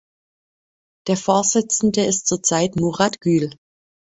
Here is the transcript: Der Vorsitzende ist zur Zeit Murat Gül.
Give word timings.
Der 1.05 1.15
Vorsitzende 1.15 2.03
ist 2.03 2.25
zur 2.25 2.41
Zeit 2.41 2.75
Murat 2.75 3.21
Gül. 3.21 3.51